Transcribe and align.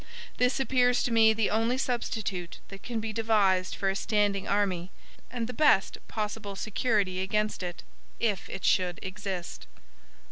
This 0.37 0.59
appears 0.59 1.03
to 1.03 1.11
me 1.11 1.31
the 1.31 1.51
only 1.51 1.77
substitute 1.77 2.57
that 2.69 2.81
can 2.81 2.99
be 2.99 3.13
devised 3.13 3.75
for 3.75 3.87
a 3.87 3.95
standing 3.95 4.47
army, 4.47 4.89
and 5.29 5.45
the 5.45 5.53
best 5.53 5.99
possible 6.07 6.55
security 6.55 7.21
against 7.21 7.61
it, 7.61 7.83
if 8.19 8.49
it 8.49 8.65
should 8.65 8.97
exist." 9.03 9.67